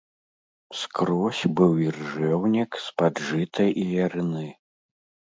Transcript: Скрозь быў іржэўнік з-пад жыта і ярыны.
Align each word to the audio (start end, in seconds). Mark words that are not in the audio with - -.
Скрозь 0.83 1.41
быў 1.59 1.75
іржэўнік 1.87 2.77
з-пад 2.85 3.21
жыта 3.27 3.67
і 3.83 3.85
ярыны. 4.05 4.47